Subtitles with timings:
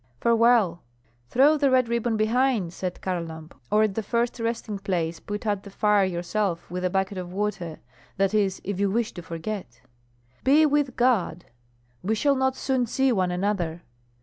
[0.19, 0.81] "Farewell!"
[1.29, 5.61] "Throw the red ribbon behind," said Kharlamp, "or at the first resting place put out
[5.61, 7.77] the fire yourself with a bucket of water;
[8.17, 9.81] that is, if you wish to forget."
[10.43, 11.45] "Be with God!"
[12.01, 13.83] "We shall not soon see one another."